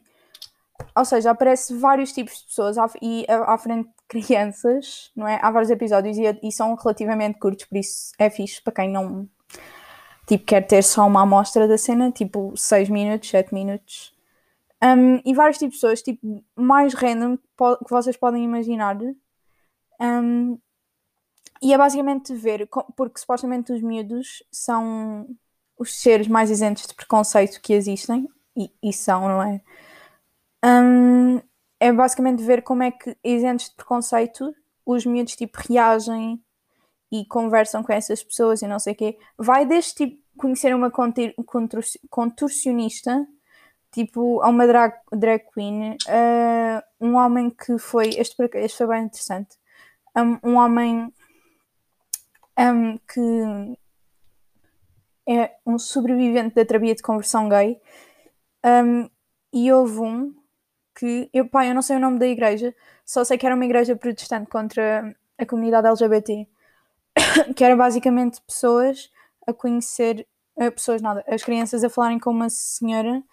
ou 0.95 1.05
seja, 1.05 1.31
aparece 1.31 1.75
vários 1.77 2.11
tipos 2.11 2.39
de 2.39 2.45
pessoas 2.45 2.77
à, 2.77 2.89
e 3.01 3.25
à, 3.29 3.53
à, 3.53 3.57
frente 3.57 3.87
de 3.87 3.93
crianças, 4.07 5.11
não 5.15 5.27
é? 5.27 5.39
Há 5.41 5.51
vários 5.51 5.69
episódios 5.69 6.17
e, 6.17 6.39
e, 6.43 6.51
são 6.51 6.73
relativamente 6.75 7.39
curtos, 7.39 7.65
por 7.65 7.77
isso 7.77 8.11
é 8.17 8.29
fixe 8.29 8.61
para 8.61 8.73
quem 8.73 8.89
não. 8.89 9.27
tipo, 10.27 10.45
quer 10.45 10.61
ter 10.61 10.83
só 10.83 11.05
uma 11.07 11.21
amostra 11.23 11.67
da 11.67 11.77
cena, 11.77 12.11
tipo 12.11 12.53
6 12.55 12.89
minutos, 12.89 13.29
7 13.29 13.53
minutos. 13.53 14.13
Um, 14.83 15.21
e 15.23 15.33
vários 15.33 15.59
tipos 15.59 15.75
de 15.75 15.81
pessoas, 15.81 16.01
tipo, 16.01 16.43
mais 16.55 16.93
random 16.93 17.37
que 17.37 17.89
vocês 17.91 18.17
podem 18.17 18.43
imaginar. 18.43 18.97
Um, 19.99 20.57
e 21.61 21.73
é 21.73 21.77
basicamente 21.77 22.33
ver, 22.33 22.67
porque 22.95 23.19
supostamente 23.19 23.71
os 23.71 23.81
miúdos 23.81 24.43
são 24.51 25.27
os 25.77 25.99
seres 25.99 26.27
mais 26.27 26.49
isentos 26.49 26.87
de 26.87 26.93
preconceito 26.93 27.61
que 27.61 27.73
existem, 27.73 28.27
e, 28.55 28.71
e 28.81 28.91
são, 28.91 29.27
não 29.27 29.43
é? 29.43 29.61
Um, 30.63 31.41
é 31.79 31.91
basicamente 31.91 32.43
ver 32.43 32.61
como 32.61 32.83
é 32.83 32.91
que, 32.91 33.17
isentos 33.23 33.69
de 33.69 33.75
preconceito, 33.75 34.53
os 34.85 35.05
miúdos 35.05 35.35
tipo 35.35 35.59
reagem 35.67 36.41
e 37.11 37.25
conversam 37.25 37.83
com 37.83 37.91
essas 37.91 38.23
pessoas 38.23 38.61
e 38.61 38.67
não 38.67 38.79
sei 38.79 38.93
o 38.93 38.95
quê. 38.95 39.17
Vai 39.37 39.65
desde 39.65 39.95
tipo 39.95 40.21
conhecer 40.37 40.73
uma 40.73 40.91
contorcionista, 42.09 43.27
tipo 43.91 44.41
a 44.41 44.49
uma 44.49 44.65
drag, 44.65 44.93
drag 45.11 45.43
queen, 45.53 45.91
uh, 45.91 46.81
um 46.99 47.15
homem 47.15 47.49
que 47.49 47.77
foi, 47.77 48.09
este, 48.09 48.35
este 48.55 48.77
foi 48.77 48.87
bem 48.87 49.03
interessante, 49.05 49.57
um, 50.15 50.51
um 50.51 50.55
homem 50.55 51.11
um, 52.61 52.97
que 52.97 53.77
é 55.27 55.55
um 55.65 55.77
sobrevivente 55.79 56.55
da 56.55 56.65
terapia 56.65 56.95
de 56.95 57.01
conversão 57.01 57.47
gay. 57.47 57.79
Um, 58.63 59.09
e 59.53 59.71
houve 59.71 59.99
um 59.99 60.35
que, 60.95 61.29
eu, 61.33 61.47
pá, 61.47 61.65
eu 61.65 61.73
não 61.73 61.81
sei 61.81 61.95
o 61.97 61.99
nome 61.99 62.19
da 62.19 62.27
igreja, 62.27 62.75
só 63.05 63.23
sei 63.23 63.37
que 63.37 63.45
era 63.45 63.55
uma 63.55 63.65
igreja 63.65 63.95
protestante 63.95 64.49
contra 64.49 65.15
a 65.37 65.45
comunidade 65.45 65.87
LGBT, 65.87 66.47
que 67.55 67.63
era 67.63 67.75
basicamente 67.75 68.41
pessoas 68.41 69.09
a 69.47 69.53
conhecer, 69.53 70.27
uh, 70.57 70.71
pessoas 70.71 71.01
nada, 71.01 71.23
as 71.27 71.43
crianças 71.43 71.83
a 71.83 71.89
falarem 71.89 72.19
com 72.19 72.29
uma 72.29 72.49
senhora 72.49 73.23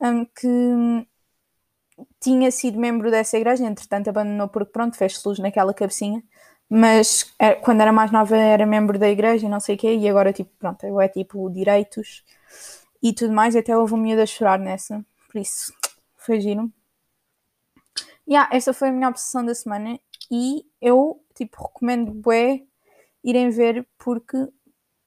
um, 0.00 0.24
que 0.24 1.06
tinha 2.20 2.50
sido 2.50 2.78
membro 2.78 3.10
dessa 3.10 3.36
igreja, 3.36 3.64
entretanto 3.64 4.08
abandonou 4.08 4.48
porque 4.48 4.72
pronto, 4.72 4.96
fez 4.96 5.22
luz 5.24 5.38
naquela 5.38 5.74
cabecinha 5.74 6.22
mas 6.68 7.34
quando 7.62 7.80
era 7.80 7.92
mais 7.92 8.10
nova 8.10 8.36
era 8.36 8.66
membro 8.66 8.98
da 8.98 9.08
igreja 9.08 9.46
e 9.46 9.48
não 9.48 9.60
sei 9.60 9.74
o 9.76 9.78
quê, 9.78 9.94
e 9.94 10.08
agora 10.08 10.32
tipo, 10.32 10.50
pronto, 10.58 10.84
é 11.00 11.08
tipo 11.08 11.48
direitos 11.50 12.24
e 13.02 13.12
tudo 13.12 13.32
mais, 13.32 13.56
até 13.56 13.76
houve 13.76 13.94
um 13.94 13.98
miúdo 13.98 14.22
a 14.22 14.26
chorar 14.26 14.58
nessa, 14.58 15.04
por 15.30 15.40
isso 15.40 15.72
foi 16.16 16.40
giro. 16.40 16.70
Yeah, 18.28 18.48
essa 18.54 18.74
foi 18.74 18.88
a 18.88 18.92
minha 18.92 19.08
obsessão 19.08 19.44
da 19.44 19.54
semana 19.54 19.98
e 20.30 20.66
eu 20.80 21.22
tipo 21.34 21.62
recomendo 21.62 22.12
bué 22.12 22.62
irem 23.24 23.48
ver 23.50 23.86
porque 23.96 24.36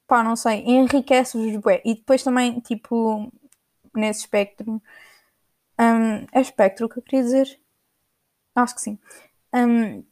pá, 0.07 0.23
não 0.23 0.35
sei, 0.35 0.63
enriquece-vos 0.65 1.55
bué 1.57 1.81
e 1.85 1.95
depois 1.95 2.23
também 2.23 2.59
tipo 2.61 3.31
nesse 3.95 4.21
espectro 4.21 4.81
um, 5.79 6.25
é 6.31 6.41
espectro 6.41 6.87
que 6.89 6.99
eu 6.99 7.03
queria 7.03 7.23
dizer? 7.23 7.59
Acho 8.55 8.75
que 8.75 8.81
sim. 8.81 8.99
Um, 9.53 10.03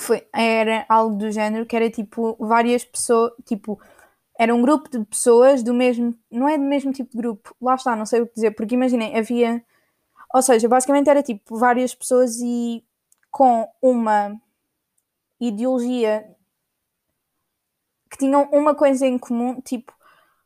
foi, 0.00 0.26
era 0.34 0.84
algo 0.88 1.16
do 1.16 1.30
género 1.30 1.66
que 1.66 1.76
era 1.76 1.90
tipo 1.90 2.36
várias 2.40 2.84
pessoas, 2.84 3.32
tipo, 3.44 3.80
era 4.38 4.54
um 4.54 4.62
grupo 4.62 4.88
de 4.90 5.04
pessoas 5.04 5.62
do 5.62 5.74
mesmo, 5.74 6.14
não 6.30 6.48
é 6.48 6.56
do 6.56 6.64
mesmo 6.64 6.92
tipo 6.92 7.10
de 7.10 7.16
grupo, 7.16 7.54
lá 7.60 7.74
está, 7.74 7.96
não 7.96 8.06
sei 8.06 8.20
o 8.22 8.26
que 8.26 8.34
dizer, 8.34 8.52
porque 8.52 8.74
imaginem, 8.74 9.16
havia, 9.18 9.64
ou 10.34 10.42
seja, 10.42 10.68
basicamente 10.68 11.10
era 11.10 11.22
tipo 11.22 11.56
várias 11.56 11.94
pessoas 11.94 12.38
e 12.40 12.84
com 13.30 13.68
uma 13.82 14.40
ideologia 15.40 16.24
que 18.10 18.18
tinham 18.18 18.48
uma 18.52 18.74
coisa 18.74 19.06
em 19.06 19.18
comum, 19.18 19.60
tipo, 19.60 19.92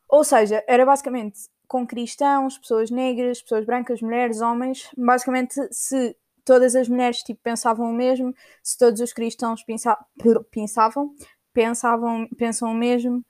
ou 0.07 0.23
seja, 0.23 0.63
era 0.67 0.85
basicamente 0.85 1.49
com 1.67 1.87
cristãos, 1.87 2.57
pessoas 2.57 2.91
negras, 2.91 3.41
pessoas 3.41 3.65
brancas, 3.65 4.01
mulheres, 4.01 4.41
homens, 4.41 4.89
basicamente 4.97 5.55
se 5.71 6.15
todas 6.45 6.75
as 6.75 6.87
mulheres 6.87 7.23
tipo, 7.23 7.39
pensavam 7.43 7.89
o 7.89 7.93
mesmo, 7.93 8.33
se 8.61 8.77
todos 8.77 8.99
os 8.99 9.13
cristãos 9.13 9.63
pensa, 9.63 9.97
pensavam, 10.51 11.13
pensavam, 11.53 12.27
pensam 12.37 12.71
o 12.71 12.73
mesmo, 12.73 13.23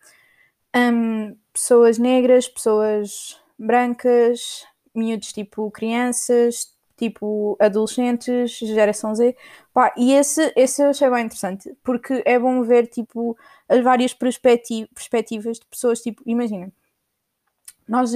um, 0.75 1.36
pessoas 1.51 1.98
negras, 1.98 2.48
pessoas 2.48 3.39
brancas, 3.58 4.65
miúdos 4.96 5.32
tipo 5.32 5.70
crianças, 5.72 6.74
tipo 6.98 7.58
adolescentes, 7.60 8.58
geração 8.58 9.13
Z, 9.15 9.36
pá, 9.74 9.93
e 9.98 10.13
esse, 10.13 10.53
esse 10.55 10.82
eu 10.82 10.89
achei 10.89 11.10
bem 11.10 11.25
interessante, 11.25 11.75
porque 11.84 12.22
é 12.25 12.38
bom 12.39 12.63
ver 12.63 12.88
tipo 12.88 13.38
as 13.67 13.84
várias 13.84 14.13
perspectivas 14.13 15.60
de 15.60 15.65
pessoas, 15.65 16.01
tipo, 16.01 16.22
imagina, 16.25 16.72
nós 17.88 18.12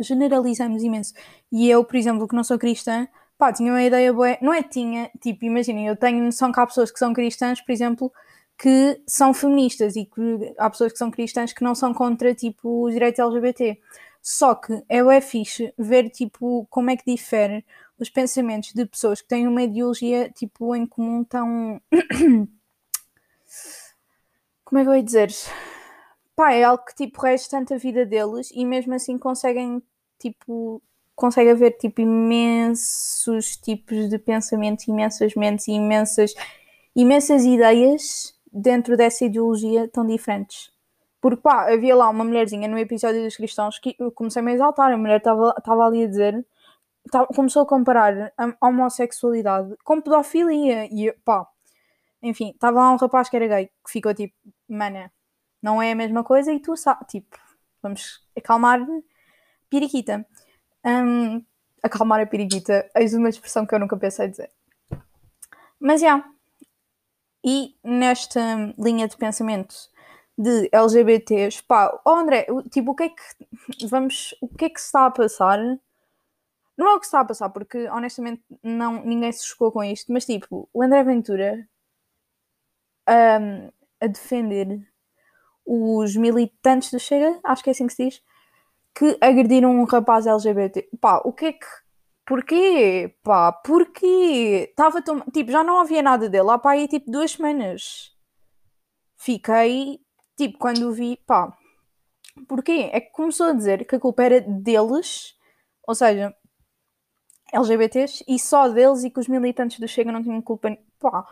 generalizamos 0.00 0.82
imenso, 0.82 1.14
e 1.52 1.68
eu, 1.70 1.84
por 1.84 1.96
exemplo, 1.96 2.26
que 2.26 2.34
não 2.34 2.42
sou 2.42 2.58
cristã, 2.58 3.06
pá, 3.38 3.52
tinha 3.52 3.72
uma 3.72 3.82
ideia 3.82 4.12
boa. 4.12 4.36
Não 4.40 4.52
é 4.52 4.62
tinha, 4.62 5.10
tipo, 5.20 5.44
imaginem, 5.44 5.86
eu 5.86 5.96
tenho 5.96 6.24
noção 6.24 6.52
que 6.52 6.60
há 6.60 6.66
pessoas 6.66 6.90
que 6.90 6.98
são 6.98 7.12
cristãs, 7.12 7.60
por 7.60 7.72
exemplo, 7.72 8.12
que 8.58 9.00
são 9.06 9.34
feministas 9.34 9.96
e 9.96 10.06
que 10.06 10.54
há 10.58 10.70
pessoas 10.70 10.92
que 10.92 10.98
são 10.98 11.10
cristãs 11.10 11.52
que 11.52 11.62
não 11.62 11.74
são 11.74 11.92
contra, 11.94 12.34
tipo, 12.34 12.86
os 12.86 12.92
direitos 12.92 13.20
LGBT. 13.20 13.78
Só 14.22 14.54
que 14.54 14.82
é 14.88 15.04
o 15.04 15.20
fixe 15.22 15.72
ver, 15.78 16.10
tipo, 16.10 16.66
como 16.70 16.90
é 16.90 16.96
que 16.96 17.04
difere 17.06 17.64
os 17.98 18.10
pensamentos 18.10 18.72
de 18.72 18.84
pessoas 18.86 19.20
que 19.20 19.28
têm 19.28 19.46
uma 19.46 19.62
ideologia, 19.62 20.30
tipo, 20.30 20.74
em 20.74 20.86
comum 20.86 21.24
tão... 21.24 21.80
como 24.64 24.80
é 24.80 24.82
que 24.82 24.90
eu 24.90 24.96
ia 24.96 25.02
dizer? 25.02 25.30
Pá, 26.34 26.52
é 26.52 26.64
algo 26.64 26.84
que, 26.84 26.94
tipo, 26.94 27.20
rege 27.22 27.48
tanto 27.48 27.74
a 27.74 27.78
vida 27.78 28.04
deles 28.04 28.50
e 28.52 28.64
mesmo 28.64 28.94
assim 28.94 29.16
conseguem, 29.18 29.82
tipo, 30.18 30.82
consegue 31.16 31.50
haver 31.50 31.72
tipo 31.78 32.02
imensos 32.02 33.56
tipos 33.56 34.08
de 34.10 34.18
pensamentos, 34.18 34.86
imensas 34.86 35.34
mentes 35.34 35.66
e 35.66 35.72
imensas, 35.72 36.34
imensas 36.94 37.44
ideias 37.44 38.34
dentro 38.52 38.96
dessa 38.96 39.24
ideologia 39.24 39.88
tão 39.88 40.06
diferentes. 40.06 40.70
Porque 41.20 41.40
pá, 41.40 41.72
havia 41.72 41.96
lá 41.96 42.08
uma 42.10 42.22
mulherzinha 42.22 42.68
no 42.68 42.78
episódio 42.78 43.24
dos 43.24 43.36
cristãos 43.36 43.78
que 43.78 43.96
eu 43.98 44.12
comecei 44.12 44.42
a 44.46 44.52
exaltar, 44.52 44.92
a 44.92 44.96
mulher 44.96 45.16
estava 45.16 45.86
ali 45.86 46.04
a 46.04 46.06
dizer, 46.06 46.46
tava, 47.10 47.26
começou 47.28 47.62
a 47.62 47.66
comparar 47.66 48.32
a 48.36 48.66
homossexualidade 48.68 49.74
com 49.82 50.00
pedofilia 50.00 50.86
e 50.86 51.10
pá, 51.24 51.48
enfim, 52.22 52.50
estava 52.50 52.80
lá 52.80 52.92
um 52.92 52.96
rapaz 52.96 53.28
que 53.28 53.36
era 53.36 53.48
gay 53.48 53.66
que 53.66 53.90
ficou 53.90 54.14
tipo, 54.14 54.34
mana, 54.68 55.10
não 55.62 55.80
é 55.82 55.92
a 55.92 55.96
mesma 55.96 56.22
coisa 56.22 56.52
e 56.52 56.60
tu 56.60 56.76
sabes, 56.76 57.06
tipo, 57.08 57.38
vamos 57.82 58.22
acalmar 58.36 58.86
piriquita. 59.70 60.26
Um, 60.86 61.44
acalmar 61.82 62.20
a 62.20 62.26
piriguita, 62.26 62.88
eis 62.94 63.12
uma 63.14 63.28
expressão 63.28 63.66
que 63.66 63.74
eu 63.74 63.78
nunca 63.78 63.96
pensei 63.96 64.28
dizer. 64.28 64.50
Mas 65.80 66.00
já. 66.00 66.06
Yeah. 66.06 66.32
E 67.44 67.76
nesta 67.84 68.40
linha 68.76 69.06
de 69.06 69.16
pensamento 69.16 69.74
de 70.36 70.68
LGBTs, 70.72 71.62
pá, 71.62 71.98
oh 72.04 72.10
André, 72.10 72.46
tipo, 72.70 72.90
o 72.90 72.94
que 72.94 73.04
é 73.04 73.08
que 73.08 73.86
vamos, 73.86 74.34
o 74.40 74.48
que 74.48 74.66
é 74.66 74.68
que 74.68 74.80
se 74.80 74.86
está 74.86 75.06
a 75.06 75.10
passar? 75.10 75.58
Não 76.76 76.88
é 76.88 76.94
o 76.94 76.98
que 76.98 77.06
se 77.06 77.10
está 77.10 77.20
a 77.20 77.24
passar, 77.24 77.48
porque 77.50 77.88
honestamente 77.88 78.42
não, 78.62 79.04
ninguém 79.04 79.32
se 79.32 79.46
chocou 79.46 79.72
com 79.72 79.82
isto, 79.84 80.12
mas 80.12 80.26
tipo, 80.26 80.68
o 80.72 80.82
André 80.82 81.04
Ventura 81.04 81.68
um, 83.08 83.70
a 84.00 84.06
defender 84.06 84.86
os 85.64 86.16
militantes 86.16 86.90
do 86.90 86.98
Chega, 86.98 87.38
acho 87.44 87.62
que 87.62 87.70
é 87.70 87.72
assim 87.72 87.86
que 87.86 87.94
se 87.94 88.04
diz, 88.04 88.22
que 88.96 89.18
agrediram 89.20 89.70
um 89.70 89.84
rapaz 89.84 90.26
LGBT. 90.26 90.88
Pá, 91.00 91.20
o 91.24 91.32
que 91.32 91.46
é 91.46 91.52
que. 91.52 91.66
Porquê? 92.26 93.14
Pá, 93.22 93.52
porquê? 93.52 94.68
Estava 94.70 95.02
tão... 95.02 95.20
Tipo, 95.32 95.52
já 95.52 95.62
não 95.62 95.78
havia 95.78 96.02
nada 96.02 96.28
dele 96.28 96.44
lá 96.44 96.58
para 96.58 96.72
aí 96.72 96.88
tipo 96.88 97.10
duas 97.10 97.32
semanas. 97.32 98.12
Fiquei, 99.16 100.00
tipo, 100.36 100.58
quando 100.58 100.92
vi, 100.92 101.16
pá. 101.26 101.56
Porquê? 102.48 102.90
É 102.92 103.00
que 103.00 103.12
começou 103.12 103.46
a 103.48 103.52
dizer 103.52 103.86
que 103.86 103.96
a 103.96 104.00
culpa 104.00 104.24
era 104.24 104.40
deles, 104.40 105.34
ou 105.86 105.94
seja, 105.94 106.34
LGBTs, 107.52 108.24
e 108.26 108.38
só 108.38 108.68
deles 108.68 109.04
e 109.04 109.10
que 109.10 109.20
os 109.20 109.28
militantes 109.28 109.78
do 109.78 109.88
Chega 109.88 110.10
não 110.12 110.22
tinham 110.22 110.42
culpa. 110.42 110.76
Pá, 110.98 111.24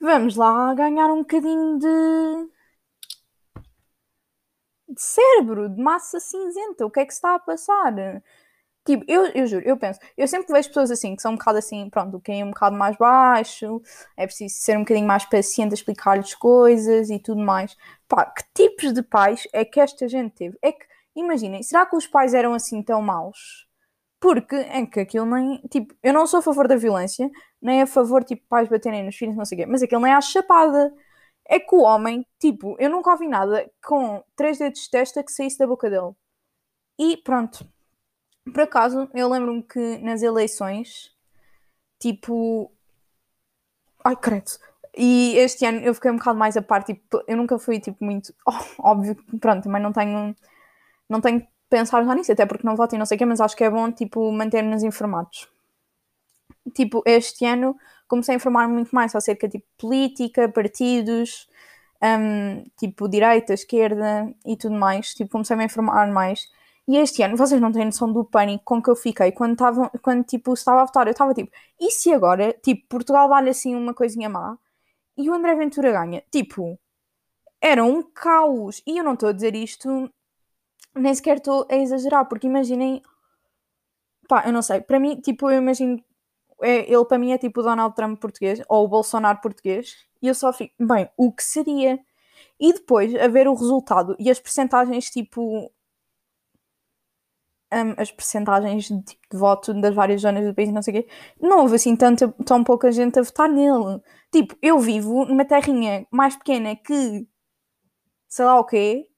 vamos 0.00 0.36
lá 0.36 0.74
ganhar 0.74 1.12
um 1.12 1.18
bocadinho 1.18 1.78
de 1.78 1.88
de 1.88 2.59
cérebro, 4.96 5.68
de 5.68 5.80
massa 5.82 6.18
cinzenta. 6.20 6.86
O 6.86 6.90
que 6.90 7.00
é 7.00 7.06
que 7.06 7.12
se 7.12 7.18
está 7.18 7.34
a 7.34 7.38
passar? 7.38 7.94
Tipo, 8.84 9.04
eu, 9.06 9.26
eu 9.26 9.46
juro, 9.46 9.62
eu 9.66 9.76
penso, 9.76 10.00
eu 10.16 10.26
sempre 10.26 10.52
vejo 10.52 10.68
pessoas 10.68 10.90
assim, 10.90 11.14
que 11.14 11.20
são 11.20 11.32
um 11.32 11.36
bocado 11.36 11.58
assim, 11.58 11.88
pronto, 11.90 12.18
quem 12.18 12.40
é 12.40 12.44
um 12.44 12.50
bocado 12.50 12.76
mais 12.76 12.96
baixo, 12.96 13.80
é 14.16 14.26
preciso 14.26 14.54
ser 14.56 14.76
um 14.76 14.80
bocadinho 14.80 15.06
mais 15.06 15.24
paciente 15.26 15.72
a 15.72 15.74
explicar-lhes 15.74 16.34
coisas 16.34 17.10
e 17.10 17.18
tudo 17.18 17.42
mais. 17.42 17.76
Pá, 18.08 18.24
que 18.24 18.42
tipos 18.54 18.92
de 18.92 19.02
pais 19.02 19.46
é 19.52 19.64
que 19.66 19.78
esta 19.80 20.08
gente 20.08 20.34
teve? 20.34 20.58
É 20.62 20.72
que, 20.72 20.84
imaginem, 21.14 21.62
será 21.62 21.84
que 21.84 21.94
os 21.94 22.06
pais 22.06 22.32
eram 22.32 22.54
assim 22.54 22.82
tão 22.82 23.02
maus? 23.02 23.68
Porque 24.18 24.56
é 24.56 24.84
que 24.86 25.00
aquilo 25.00 25.26
nem. 25.26 25.58
Tipo, 25.70 25.94
eu 26.02 26.12
não 26.12 26.26
sou 26.26 26.40
a 26.40 26.42
favor 26.42 26.66
da 26.66 26.76
violência, 26.76 27.30
nem 27.60 27.82
a 27.82 27.86
favor, 27.86 28.24
tipo, 28.24 28.42
pais 28.48 28.68
baterem 28.68 29.04
nos 29.04 29.16
filhos, 29.16 29.36
não 29.36 29.44
sei 29.44 29.58
o 29.58 29.60
quê, 29.60 29.66
mas 29.66 29.82
aquilo 29.82 30.00
nem 30.00 30.12
é 30.12 30.16
a 30.16 30.20
chapada 30.20 30.92
é 31.50 31.58
que 31.58 31.74
o 31.74 31.82
homem, 31.82 32.24
tipo, 32.38 32.76
eu 32.78 32.88
nunca 32.88 33.10
ouvi 33.10 33.26
nada 33.26 33.68
com 33.84 34.22
três 34.36 34.56
dedos 34.58 34.82
de 34.82 34.90
testa 34.90 35.22
que 35.24 35.32
saísse 35.32 35.58
da 35.58 35.66
boca 35.66 35.90
dele. 35.90 36.12
E 36.96 37.16
pronto. 37.16 37.66
Por 38.44 38.62
acaso, 38.62 39.10
eu 39.12 39.28
lembro-me 39.28 39.62
que 39.62 39.98
nas 39.98 40.22
eleições, 40.22 41.12
tipo. 41.98 42.72
Ai, 44.04 44.16
credo. 44.16 44.52
E 44.96 45.36
este 45.38 45.66
ano 45.66 45.80
eu 45.80 45.94
fiquei 45.94 46.10
um 46.10 46.16
bocado 46.16 46.38
mais 46.38 46.56
a 46.56 46.62
parte, 46.62 46.94
tipo, 46.94 47.22
eu 47.26 47.36
nunca 47.36 47.58
fui, 47.58 47.80
tipo, 47.80 48.04
muito. 48.04 48.32
Oh, 48.46 48.52
óbvio, 48.90 49.16
pronto, 49.40 49.64
também 49.64 49.82
não 49.82 49.92
tenho. 49.92 50.36
Não 51.08 51.20
tenho 51.20 51.46
pensar 51.68 52.04
já 52.04 52.14
nisso, 52.14 52.32
até 52.32 52.46
porque 52.46 52.66
não 52.66 52.76
voto 52.76 52.94
e 52.94 52.98
não 52.98 53.06
sei 53.06 53.16
o 53.16 53.18
quê, 53.18 53.26
mas 53.26 53.40
acho 53.40 53.56
que 53.56 53.64
é 53.64 53.70
bom, 53.70 53.90
tipo, 53.92 54.30
manter-nos 54.32 54.82
informados. 54.84 55.48
Tipo, 56.74 57.02
este 57.06 57.44
ano 57.44 57.76
comecei 58.10 58.34
a 58.34 58.36
informar 58.36 58.68
muito 58.68 58.94
mais 58.94 59.14
acerca 59.14 59.48
de 59.48 59.58
tipo, 59.58 59.66
política, 59.78 60.48
partidos, 60.48 61.48
um, 62.02 62.64
tipo, 62.78 63.08
direita, 63.08 63.54
esquerda 63.54 64.32
e 64.46 64.56
tudo 64.56 64.74
mais. 64.74 65.14
Tipo, 65.14 65.30
comecei 65.32 65.56
-me 65.56 65.62
a 65.64 65.66
informar 65.66 66.10
mais. 66.12 66.48
E 66.88 66.96
este 66.98 67.22
ano, 67.22 67.36
vocês 67.36 67.60
não 67.60 67.72
têm 67.72 67.84
noção 67.86 68.12
do 68.12 68.24
pânico 68.24 68.64
com 68.64 68.82
que 68.82 68.90
eu 68.90 68.96
fiquei 68.96 69.32
quando, 69.32 69.56
tava, 69.56 69.90
quando 70.02 70.24
tipo, 70.24 70.52
estava 70.54 70.82
a 70.82 70.84
votar. 70.86 71.06
Eu 71.06 71.12
estava 71.12 71.34
tipo, 71.34 71.50
e 71.80 71.90
se 71.92 72.12
agora, 72.12 72.52
tipo, 72.62 72.86
Portugal 72.88 73.28
dá-lhe 73.28 73.50
assim 73.50 73.74
uma 73.76 73.94
coisinha 73.94 74.28
má 74.28 74.58
e 75.16 75.30
o 75.30 75.34
André 75.34 75.54
Ventura 75.54 75.92
ganha? 75.92 76.22
Tipo, 76.30 76.78
era 77.60 77.84
um 77.84 78.02
caos. 78.02 78.82
E 78.86 78.98
eu 78.98 79.04
não 79.04 79.14
estou 79.14 79.28
a 79.30 79.32
dizer 79.32 79.54
isto 79.54 80.10
nem 80.94 81.14
sequer 81.14 81.38
estou 81.38 81.66
a 81.70 81.76
exagerar, 81.76 82.26
porque 82.28 82.46
imaginem. 82.46 83.02
Pá, 84.28 84.44
eu 84.46 84.52
não 84.52 84.62
sei. 84.62 84.80
Para 84.80 85.00
mim, 85.00 85.20
tipo, 85.20 85.50
eu 85.50 85.58
imagino. 85.58 86.02
É, 86.62 86.90
ele 86.92 87.04
para 87.04 87.18
mim 87.18 87.32
é 87.32 87.38
tipo 87.38 87.60
o 87.60 87.62
Donald 87.62 87.94
Trump 87.94 88.20
português, 88.20 88.60
ou 88.68 88.84
o 88.84 88.88
Bolsonaro 88.88 89.40
português, 89.40 90.06
e 90.22 90.28
eu 90.28 90.34
só 90.34 90.52
fico, 90.52 90.74
bem, 90.78 91.08
o 91.16 91.32
que 91.32 91.42
seria? 91.42 91.98
E 92.60 92.72
depois, 92.74 93.14
a 93.16 93.28
ver 93.28 93.48
o 93.48 93.54
resultado 93.54 94.16
e 94.18 94.30
as 94.30 94.40
percentagens, 94.40 95.10
tipo. 95.10 95.72
Um, 97.72 97.94
as 97.96 98.10
percentagens 98.10 98.88
de, 98.88 99.00
tipo, 99.02 99.22
de 99.30 99.36
voto 99.38 99.72
das 99.80 99.94
várias 99.94 100.22
zonas 100.22 100.44
do 100.44 100.52
país, 100.54 100.72
não 100.72 100.82
sei 100.82 100.92
o 100.92 101.02
quê, 101.04 101.08
não 101.40 101.60
houve 101.60 101.76
assim 101.76 101.94
tanta, 101.94 102.28
tão 102.44 102.64
pouca 102.64 102.90
gente 102.90 103.18
a 103.18 103.22
votar 103.22 103.48
nele. 103.48 104.00
Tipo, 104.32 104.56
eu 104.60 104.78
vivo 104.80 105.24
numa 105.24 105.44
terrinha 105.44 106.04
mais 106.10 106.34
pequena 106.36 106.74
que 106.74 107.28
sei 108.28 108.44
lá 108.44 108.58
o 108.58 108.64
quê, 108.64 109.08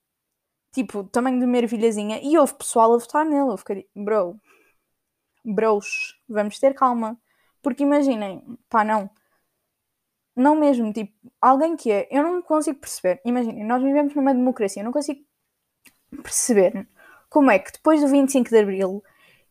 tipo, 0.73 1.05
tamanho 1.05 1.39
de 1.41 1.47
uma 1.47 1.59
ervilhazinha, 1.59 2.21
e 2.23 2.39
houve 2.39 2.55
pessoal 2.55 2.95
a 2.95 2.99
votar 2.99 3.25
nele. 3.27 3.53
Eu 3.53 3.59
fiquei, 3.59 3.89
bro, 3.97 4.41
bros, 5.45 5.87
vamos 6.29 6.59
ter 6.59 6.75
calma. 6.75 7.19
Porque 7.62 7.85
imaginem, 7.85 8.42
pá, 8.69 8.85
não. 8.85 9.09
Não 10.35 10.57
mesmo, 10.57 10.92
tipo, 10.92 11.12
alguém 11.40 11.76
que 11.76 11.90
é, 11.90 12.09
eu 12.11 12.23
não 12.23 12.42
consigo 12.42 12.78
perceber. 12.78 13.21
Imaginem, 13.25 13.64
nós 13.64 13.83
vivemos 13.83 14.14
numa 14.14 14.35
democracia, 14.35 14.81
eu 14.81 14.85
não 14.85 14.92
consigo 14.92 15.21
perceber 16.23 16.88
como 17.28 17.50
é 17.50 17.59
que 17.59 17.73
depois 17.73 18.00
do 18.00 18.09
25 18.09 18.50
de 18.50 18.59
Abril 18.59 19.02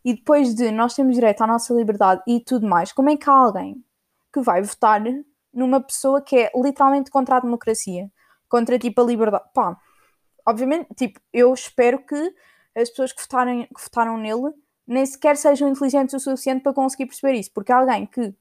e 0.03 0.13
depois 0.13 0.53
de 0.55 0.71
nós 0.71 0.95
termos 0.95 1.15
direito 1.15 1.41
à 1.41 1.47
nossa 1.47 1.73
liberdade 1.73 2.21
e 2.27 2.39
tudo 2.39 2.67
mais, 2.67 2.91
como 2.91 3.09
é 3.09 3.17
que 3.17 3.29
há 3.29 3.33
alguém 3.33 3.83
que 4.33 4.41
vai 4.41 4.61
votar 4.61 5.01
numa 5.53 5.81
pessoa 5.81 6.21
que 6.21 6.35
é 6.35 6.51
literalmente 6.55 7.11
contra 7.11 7.37
a 7.37 7.39
democracia, 7.39 8.11
contra 8.49 8.79
tipo 8.79 9.01
a 9.01 9.03
liberdade? 9.03 9.45
Pá, 9.53 9.77
obviamente, 10.47 10.87
tipo, 10.95 11.19
eu 11.31 11.53
espero 11.53 12.03
que 12.05 12.33
as 12.75 12.89
pessoas 12.89 13.13
que, 13.13 13.21
votarem, 13.21 13.67
que 13.67 13.81
votaram 13.81 14.17
nele 14.17 14.53
nem 14.87 15.05
sequer 15.05 15.37
sejam 15.37 15.69
inteligentes 15.69 16.13
o 16.15 16.19
suficiente 16.19 16.63
para 16.63 16.73
conseguir 16.73 17.05
perceber 17.05 17.33
isso, 17.33 17.51
porque 17.53 17.71
alguém 17.71 18.05
que 18.05 18.33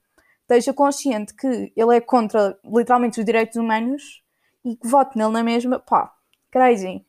esteja 0.43 0.73
consciente 0.73 1.35
que 1.35 1.73
ele 1.77 1.97
é 1.97 2.01
contra 2.01 2.59
literalmente 2.65 3.21
os 3.21 3.25
direitos 3.25 3.57
humanos 3.57 4.23
e 4.65 4.77
que 4.77 4.87
vote 4.87 5.17
nele 5.17 5.31
na 5.33 5.43
mesma, 5.43 5.79
pá, 5.79 6.13
crazy. 6.51 7.05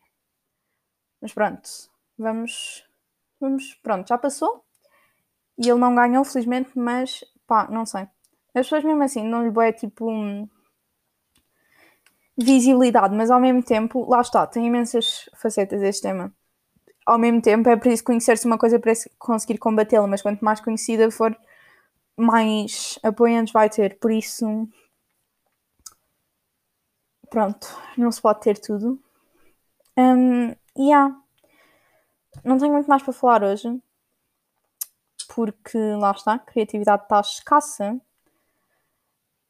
Mas 1.22 1.34
pronto, 1.34 1.70
vamos, 2.18 2.86
vamos, 3.40 3.74
pronto, 3.82 4.08
já 4.08 4.18
passou 4.18 4.64
e 5.58 5.70
ele 5.70 5.80
não 5.80 5.96
ganhou, 5.96 6.24
felizmente, 6.24 6.72
mas 6.76 7.24
pá, 7.48 7.68
não 7.70 7.86
sei. 7.86 8.04
As 8.54 8.66
pessoas 8.66 8.84
mesmo 8.84 9.04
assim 9.04 9.24
não 9.24 9.48
lhe 9.48 9.68
é 9.68 9.72
tipo. 9.72 10.10
Um, 10.10 10.48
visibilidade, 12.38 13.16
mas 13.16 13.30
ao 13.30 13.40
mesmo 13.40 13.64
tempo, 13.64 14.10
lá 14.10 14.22
está, 14.22 14.48
tem 14.48 14.66
imensas 14.66 15.30
facetas 15.36 15.82
este 15.82 16.02
tema. 16.02 16.34
Ao 17.06 17.18
mesmo 17.18 17.42
tempo, 17.42 17.68
é 17.70 17.76
preciso 17.76 18.04
conhecer-se 18.04 18.46
uma 18.46 18.58
coisa 18.58 18.80
para 18.80 18.94
conseguir 19.18 19.58
combatê-la, 19.58 20.08
mas 20.08 20.22
quanto 20.22 20.44
mais 20.46 20.62
conhecida 20.62 21.10
for, 21.10 21.36
mais 22.16 23.00
apoiantes 23.04 23.54
vai 23.54 23.70
ter. 23.70 23.98
Por 24.00 24.12
isso, 24.12 24.68
pronto, 27.30 27.68
não 27.98 28.12
se 28.12 28.22
pode 28.22 28.42
ter 28.42 28.58
tudo. 28.60 29.00
Um, 29.98 30.52
e 30.78 30.90
yeah. 30.90 31.16
não 32.44 32.58
tenho 32.58 32.74
muito 32.74 32.88
mais 32.88 33.04
para 33.04 33.14
falar 33.14 33.44
hoje, 33.44 33.82
porque 35.28 35.78
lá 35.78 36.12
está, 36.12 36.34
a 36.34 36.40
criatividade 36.40 37.04
está 37.04 37.20
escassa. 37.20 38.00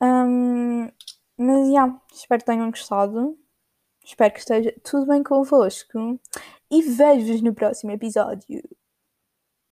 Um, 0.02 0.90
mas, 1.38 1.68
yeah, 1.68 2.02
espero 2.14 2.40
que 2.40 2.46
tenham 2.46 2.70
gostado. 2.72 3.38
Espero 4.04 4.34
que 4.34 4.40
esteja 4.40 4.74
tudo 4.84 5.08
bem 5.08 5.24
convosco. 5.24 6.20
E 6.72 6.82
vejo-vos 6.82 7.42
no 7.42 7.54
próximo 7.54 7.92
episódio. 7.92 8.62